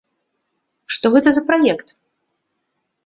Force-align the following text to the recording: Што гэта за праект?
Што 0.95 1.11
гэта 1.15 1.29
за 1.35 1.41
праект? 1.53 1.87